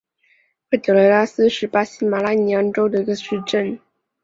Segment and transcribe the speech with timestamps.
[0.67, 3.79] 佩德雷拉斯是巴西马拉尼昂州的一个市镇。